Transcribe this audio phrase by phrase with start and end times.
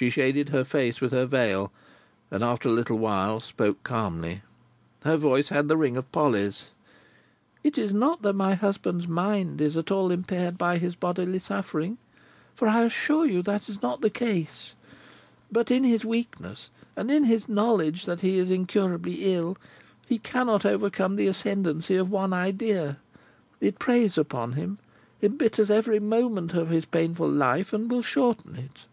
[0.00, 1.72] She shaded her face with her veil,
[2.30, 4.42] and after a little while spoke calmly.
[5.02, 6.70] Her voice had the ring of Polly's.
[7.64, 11.98] "It is not that my husband's mind is at all impaired by his bodily suffering,
[12.54, 14.76] for I assure you that is not the case.
[15.50, 19.58] But in his weakness, and in his knowledge that he is incurably ill,
[20.06, 22.98] he cannot overcome the ascendancy of one idea.
[23.60, 24.78] It preys upon him,
[25.20, 28.86] embitters every moment of his painful life, and will shorten it."